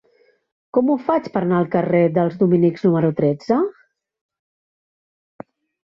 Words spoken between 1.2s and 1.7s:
per anar al